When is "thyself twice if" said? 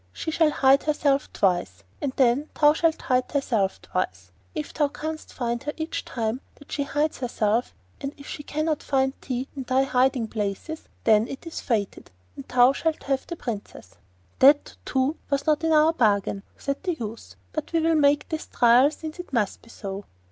3.29-4.73